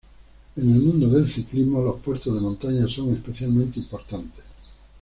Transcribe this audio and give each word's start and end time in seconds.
En 0.55 0.63
el 0.63 0.79
mundo 0.79 1.07
del 1.09 1.27
ciclismo 1.29 1.83
los 1.83 1.99
puertos 2.01 2.33
de 2.33 2.41
montaña 2.41 2.87
son 2.87 3.11
especialmente 3.13 3.77
importantes. 3.79 4.43